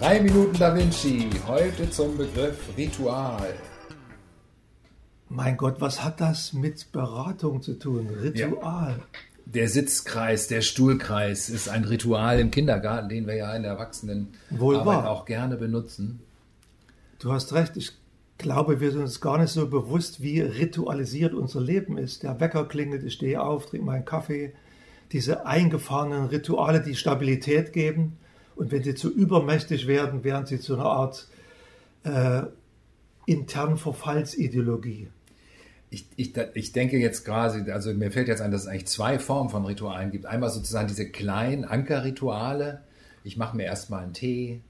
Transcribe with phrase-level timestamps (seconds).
[0.00, 3.52] Drei Minuten Da Vinci, heute zum Begriff Ritual.
[5.28, 8.08] Mein Gott, was hat das mit Beratung zu tun?
[8.08, 8.92] Ritual.
[8.92, 9.04] Ja.
[9.44, 15.04] Der Sitzkreis, der Stuhlkreis ist ein Ritual im Kindergarten, den wir ja in der Erwachsenenarbeit
[15.04, 16.20] auch gerne benutzen.
[17.18, 17.92] Du hast recht, ich
[18.38, 22.22] glaube, wir sind uns gar nicht so bewusst, wie ritualisiert unser Leben ist.
[22.22, 24.54] Der Wecker klingelt, ich stehe auf, trinke meinen Kaffee.
[25.12, 28.16] Diese eingefahrenen Rituale, die Stabilität geben.
[28.60, 31.26] Und wenn sie zu übermächtig werden, werden sie zu einer Art
[32.04, 32.42] äh,
[33.24, 35.08] internen Verfallsideologie.
[35.88, 39.18] Ich, ich, ich denke jetzt quasi, also mir fällt jetzt ein, dass es eigentlich zwei
[39.18, 40.26] Formen von Ritualen gibt.
[40.26, 42.82] Einmal sozusagen diese kleinen Ankerrituale.
[43.24, 44.60] Ich mache mir erstmal einen Tee,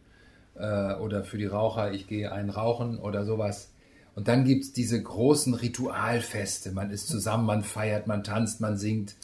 [0.54, 3.72] äh, oder für die Raucher, ich gehe einen rauchen oder sowas.
[4.14, 6.70] Und dann gibt es diese großen Ritualfeste.
[6.70, 9.16] Man ist zusammen, man feiert, man tanzt, man singt.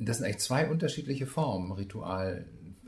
[0.00, 2.44] Das sind eigentlich zwei unterschiedliche Formen, Ritual,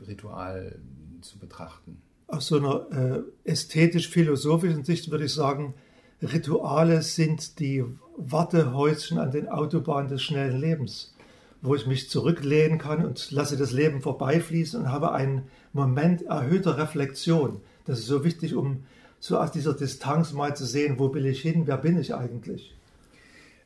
[0.07, 0.79] Ritual
[1.21, 2.01] zu betrachten.
[2.27, 5.73] Aus so einer äh, ästhetisch-philosophischen Sicht würde ich sagen,
[6.21, 7.83] Rituale sind die
[8.17, 11.15] Wartehäuschen an den Autobahnen des schnellen Lebens,
[11.61, 15.43] wo ich mich zurücklehnen kann und lasse das Leben vorbeifließen und habe einen
[15.73, 17.61] Moment erhöhter Reflexion.
[17.85, 18.83] Das ist so wichtig, um
[19.19, 22.75] so aus dieser Distanz mal zu sehen, wo will ich hin, wer bin ich eigentlich.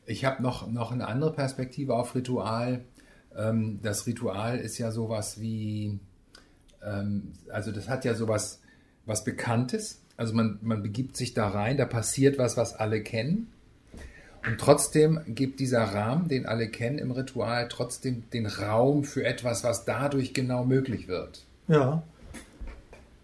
[0.05, 2.85] Ich habe noch, noch eine andere Perspektive auf Ritual.
[3.35, 5.99] Ähm, das Ritual ist ja sowas wie,
[6.85, 8.61] ähm, also das hat ja sowas
[9.05, 10.01] was Bekanntes.
[10.17, 13.47] Also man, man begibt sich da rein, da passiert was, was alle kennen.
[14.47, 19.63] Und trotzdem gibt dieser Rahmen, den alle kennen im Ritual, trotzdem den Raum für etwas,
[19.63, 21.43] was dadurch genau möglich wird.
[21.67, 22.03] Ja.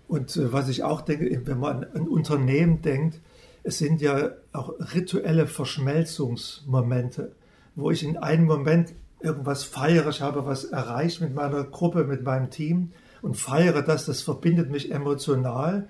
[0.07, 3.19] Und äh, was ich auch denke, wenn man an Unternehmen denkt,
[3.63, 7.31] es sind ja auch rituelle Verschmelzungsmomente,
[7.75, 12.49] wo ich in einem Moment irgendwas feiere, habe was erreicht mit meiner Gruppe, mit meinem
[12.49, 15.87] Team und feiere das, das verbindet mich emotional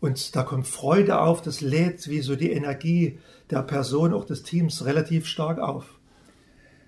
[0.00, 3.18] und da kommt Freude auf, das lädt wie so die Energie
[3.50, 5.98] der Person, auch des Teams relativ stark auf.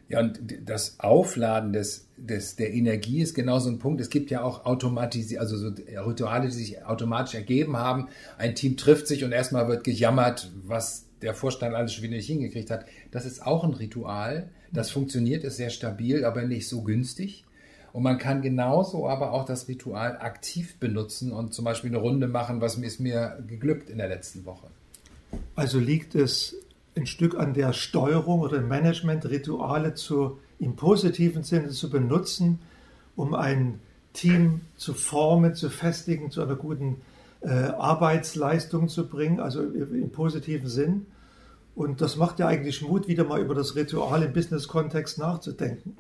[0.09, 4.01] Ja, und das Aufladen des, des, der Energie ist genau so ein Punkt.
[4.01, 5.73] Es gibt ja auch automatisiert, also so
[6.07, 8.09] Rituale, die sich automatisch ergeben haben.
[8.37, 12.27] Ein Team trifft sich und erstmal wird gejammert, was der Vorstand alles schon wieder nicht
[12.27, 12.85] hingekriegt hat.
[13.11, 14.51] Das ist auch ein Ritual.
[14.71, 17.45] Das funktioniert, ist sehr stabil, aber nicht so günstig.
[17.93, 22.27] Und man kann genauso aber auch das Ritual aktiv benutzen und zum Beispiel eine Runde
[22.27, 24.69] machen, was ist mir geglückt in der letzten Woche.
[25.55, 26.57] Also liegt es
[26.97, 32.59] ein Stück an der Steuerung oder Management, Rituale zu, im positiven Sinne zu benutzen,
[33.17, 33.81] um ein
[34.13, 36.97] Team zu formen, zu festigen, zu einer guten
[37.41, 41.07] äh, Arbeitsleistung zu bringen, also im positiven Sinn.
[41.75, 45.97] Und das macht ja eigentlich Mut, wieder mal über das Ritual im Business-Kontext nachzudenken.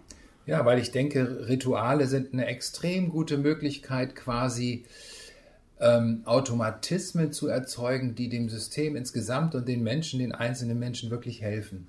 [0.47, 4.85] Ja, weil ich denke, Rituale sind eine extrem gute Möglichkeit, quasi
[5.81, 11.43] ähm, Automatismen zu erzeugen, die dem System insgesamt und den Menschen, den einzelnen Menschen wirklich
[11.43, 11.87] helfen.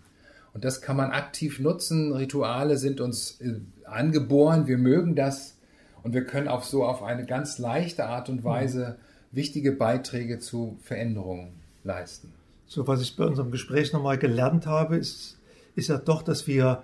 [0.53, 2.13] Und das kann man aktiv nutzen.
[2.13, 3.55] Rituale sind uns äh,
[3.85, 5.55] angeboren, wir mögen das
[6.03, 8.97] und wir können auch so auf eine ganz leichte Art und Weise
[9.31, 11.53] wichtige Beiträge zu Veränderungen
[11.83, 12.33] leisten.
[12.67, 15.37] So, was ich bei unserem Gespräch nochmal gelernt habe, ist,
[15.75, 16.83] ist ja doch, dass wir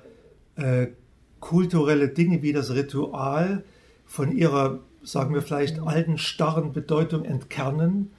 [0.55, 0.87] äh,
[1.39, 3.63] kulturelle Dinge wie das Ritual
[4.05, 8.11] von ihrer sagen wir vielleicht, alten, starren Bedeutung entkernen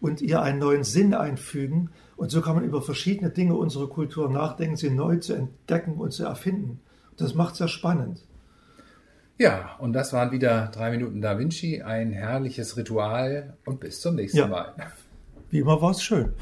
[0.00, 1.90] und ihr einen neuen Sinn einfügen.
[2.16, 6.12] Und so kann man über verschiedene Dinge unserer Kultur nachdenken, sie neu zu entdecken und
[6.12, 6.80] zu erfinden.
[7.16, 8.22] Das macht es ja spannend.
[9.38, 14.14] Ja, und das waren wieder drei Minuten Da Vinci, ein herrliches Ritual und bis zum
[14.14, 14.46] nächsten ja.
[14.46, 14.74] Mal.
[15.50, 16.32] Wie immer war es schön.